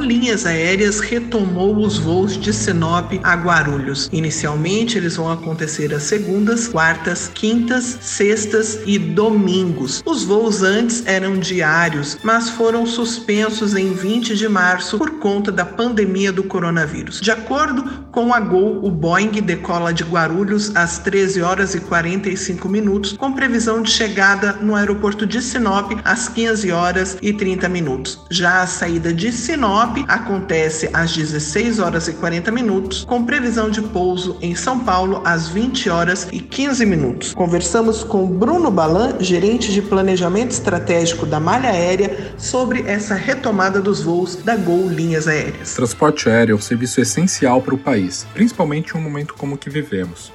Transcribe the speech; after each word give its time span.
Linhas 0.00 0.46
Aéreas 0.46 1.00
retomou 1.00 1.76
os 1.76 1.98
voos 1.98 2.36
de 2.36 2.52
Sinop 2.52 3.12
a 3.22 3.34
Guarulhos. 3.34 4.08
Inicialmente, 4.12 4.98
eles 4.98 5.16
vão 5.16 5.30
acontecer 5.30 5.94
às 5.94 6.04
segundas, 6.04 6.68
quartas, 6.68 7.30
quintas, 7.32 7.98
sextas 8.00 8.80
e 8.86 8.98
domingos. 8.98 10.02
Os 10.04 10.24
voos 10.24 10.62
antes 10.62 11.04
eram 11.06 11.38
diários, 11.38 12.18
mas 12.22 12.50
foram 12.50 12.86
suspensos 12.86 13.74
em 13.74 13.92
20 13.92 14.36
de 14.36 14.48
março 14.48 14.98
por 14.98 15.18
conta 15.18 15.52
da 15.52 15.64
pandemia 15.64 16.32
do 16.32 16.44
coronavírus. 16.44 17.20
De 17.20 17.30
acordo 17.30 18.06
com 18.10 18.32
a 18.32 18.40
Gol, 18.40 18.84
o 18.84 18.90
Boeing 18.90 19.42
decola 19.42 19.92
de 19.92 20.02
Guarulhos 20.02 20.74
às 20.74 20.98
13 20.98 21.42
horas 21.42 21.74
e 21.74 21.80
45 21.80 22.68
minutos, 22.68 23.12
com 23.12 23.32
previsão 23.32 23.82
de 23.82 23.90
chegada 23.90 24.54
no 24.54 24.74
aeroporto 24.74 25.26
de 25.26 25.40
Sinop 25.42 25.92
às 26.04 26.28
15 26.28 26.70
horas 26.72 27.18
e 27.20 27.32
30 27.32 27.68
minutos. 27.68 28.20
Já 28.30 28.62
a 28.62 28.66
saída 28.66 29.12
de 29.12 29.30
Sinop 29.30 29.85
Sinop 29.86 30.04
acontece 30.08 30.90
às 30.92 31.14
16 31.14 31.78
horas 31.78 32.08
e 32.08 32.14
40 32.14 32.50
minutos, 32.50 33.04
com 33.04 33.24
previsão 33.24 33.70
de 33.70 33.80
pouso 33.80 34.36
em 34.40 34.54
São 34.54 34.80
Paulo 34.80 35.22
às 35.24 35.48
20 35.48 35.88
horas 35.88 36.28
e 36.32 36.40
15 36.40 36.84
minutos. 36.84 37.34
Conversamos 37.34 38.02
com 38.02 38.26
Bruno 38.26 38.70
Balan, 38.70 39.16
gerente 39.20 39.72
de 39.72 39.80
planejamento 39.80 40.50
estratégico 40.50 41.24
da 41.24 41.38
Malha 41.38 41.70
Aérea, 41.70 42.34
sobre 42.36 42.82
essa 42.82 43.14
retomada 43.14 43.80
dos 43.80 44.02
voos 44.02 44.36
da 44.36 44.56
Gol 44.56 44.88
Linhas 44.88 45.28
Aéreas. 45.28 45.74
Transporte 45.74 46.28
aéreo 46.28 46.54
é 46.54 46.56
um 46.56 46.60
serviço 46.60 47.00
essencial 47.00 47.62
para 47.62 47.74
o 47.74 47.78
país, 47.78 48.26
principalmente 48.34 48.94
em 48.94 48.98
um 48.98 49.02
momento 49.02 49.34
como 49.34 49.54
o 49.54 49.58
que 49.58 49.70
vivemos. 49.70 50.32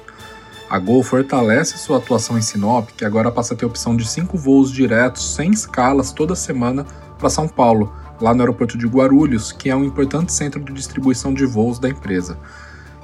A 0.70 0.78
Gol 0.78 1.02
fortalece 1.02 1.76
sua 1.76 1.98
atuação 1.98 2.38
em 2.38 2.42
Sinop, 2.42 2.88
que 2.96 3.04
agora 3.04 3.30
passa 3.30 3.52
a 3.52 3.56
ter 3.56 3.66
opção 3.66 3.94
de 3.94 4.08
cinco 4.08 4.38
voos 4.38 4.72
diretos 4.72 5.34
sem 5.34 5.50
escalas 5.50 6.12
toda 6.12 6.34
semana 6.34 6.86
para 7.18 7.28
São 7.28 7.46
Paulo, 7.46 7.92
lá 8.22 8.32
no 8.32 8.40
aeroporto 8.40 8.78
de 8.78 8.86
Guarulhos, 8.86 9.50
que 9.50 9.68
é 9.68 9.76
um 9.76 9.84
importante 9.84 10.32
centro 10.32 10.60
de 10.60 10.72
distribuição 10.72 11.34
de 11.34 11.44
voos 11.44 11.78
da 11.78 11.88
empresa. 11.88 12.38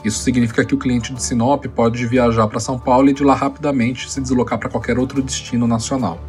Isso 0.05 0.21
significa 0.21 0.65
que 0.65 0.75
o 0.75 0.79
cliente 0.79 1.13
de 1.13 1.21
Sinop 1.21 1.65
pode 1.67 2.07
viajar 2.07 2.47
para 2.47 2.61
São 2.61 2.79
Paulo 2.79 3.11
e 3.11 3.13
de 3.13 3.25
lá 3.25 3.35
rapidamente 3.35 4.11
se 4.11 4.21
deslocar 4.21 4.59
para 4.59 4.69
qualquer 4.69 4.97
outro 4.97 5.21
destino 5.21 5.67
nacional. 5.67 6.21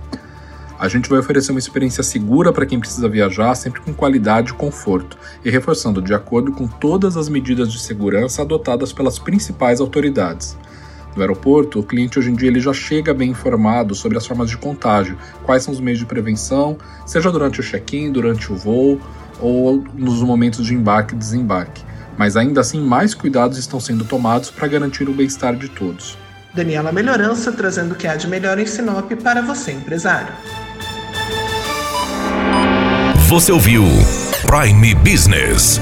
A 0.79 0.87
gente 0.87 1.09
vai 1.09 1.19
oferecer 1.19 1.51
uma 1.51 1.59
experiência 1.59 2.01
segura 2.01 2.51
para 2.51 2.65
quem 2.65 2.79
precisa 2.79 3.07
viajar, 3.07 3.53
sempre 3.53 3.81
com 3.81 3.93
qualidade 3.93 4.51
e 4.51 4.55
conforto, 4.55 5.17
e 5.43 5.49
reforçando 5.51 6.01
de 6.01 6.13
acordo 6.13 6.53
com 6.53 6.67
todas 6.67 7.17
as 7.17 7.29
medidas 7.29 7.71
de 7.71 7.79
segurança 7.79 8.41
adotadas 8.41 8.91
pelas 8.91 9.19
principais 9.19 9.81
autoridades. 9.81 10.57
No 11.19 11.23
aeroporto, 11.23 11.81
o 11.81 11.83
cliente 11.83 12.17
hoje 12.17 12.31
em 12.31 12.33
dia 12.33 12.47
ele 12.47 12.61
já 12.61 12.71
chega 12.71 13.13
bem 13.13 13.31
informado 13.31 13.93
sobre 13.93 14.17
as 14.17 14.25
formas 14.25 14.49
de 14.49 14.55
contágio, 14.55 15.17
quais 15.43 15.63
são 15.63 15.73
os 15.73 15.81
meios 15.81 15.99
de 15.99 16.05
prevenção, 16.05 16.77
seja 17.05 17.29
durante 17.29 17.59
o 17.59 17.63
check-in, 17.63 18.09
durante 18.09 18.53
o 18.53 18.55
voo 18.55 19.01
ou 19.37 19.83
nos 19.93 20.21
momentos 20.21 20.65
de 20.65 20.73
embarque 20.73 21.13
e 21.13 21.17
desembarque. 21.17 21.83
Mas 22.17 22.37
ainda 22.37 22.61
assim, 22.61 22.79
mais 22.81 23.13
cuidados 23.13 23.57
estão 23.57 23.81
sendo 23.81 24.05
tomados 24.05 24.49
para 24.49 24.65
garantir 24.69 25.09
o 25.09 25.13
bem-estar 25.13 25.57
de 25.57 25.67
todos. 25.67 26.17
Daniela 26.53 26.89
Melhorança 26.89 27.51
trazendo 27.51 27.91
o 27.91 27.95
que 27.95 28.07
há 28.07 28.15
de 28.15 28.25
melhor 28.25 28.57
em 28.57 28.65
Sinop 28.65 29.11
para 29.21 29.41
você, 29.41 29.73
empresário. 29.73 30.33
Você 33.27 33.51
ouviu 33.51 33.83
Prime 34.47 34.95
Business. 34.95 35.81